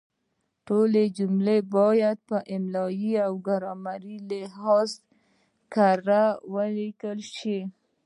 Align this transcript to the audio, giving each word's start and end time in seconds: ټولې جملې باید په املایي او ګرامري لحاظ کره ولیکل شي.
ټولې 0.67 1.03
جملې 1.17 1.57
باید 1.75 2.17
په 2.29 2.37
املایي 2.55 3.13
او 3.25 3.33
ګرامري 3.47 4.17
لحاظ 4.29 4.89
کره 5.73 6.23
ولیکل 6.53 7.19
شي. 7.35 7.59